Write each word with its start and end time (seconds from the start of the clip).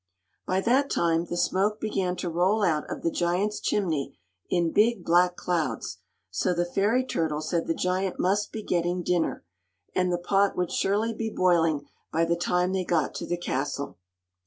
By 0.47 0.61
that 0.61 0.89
time 0.89 1.25
the 1.27 1.37
smoke 1.37 1.79
began 1.79 2.15
to 2.15 2.29
roll 2.31 2.63
out 2.63 2.89
of 2.91 3.03
the 3.03 3.11
giant's 3.11 3.59
chimney 3.59 4.17
in 4.49 4.73
big 4.73 5.05
black 5.05 5.35
clouds; 5.35 5.99
so 6.31 6.55
the 6.55 6.65
fairy 6.65 7.05
turtle 7.05 7.39
said 7.39 7.67
the 7.67 7.75
giant 7.75 8.17
must 8.19 8.51
be 8.51 8.63
getting 8.63 9.03
dinner, 9.03 9.45
and 9.93 10.11
the 10.11 10.17
pot 10.17 10.57
would 10.57 10.71
surely 10.71 11.13
be 11.13 11.29
boiling 11.29 11.85
by 12.11 12.25
the 12.25 12.35
time 12.35 12.73
they 12.73 12.83
got 12.83 13.13
to 13.13 13.27
the 13.27 13.37
castle. 13.37 13.99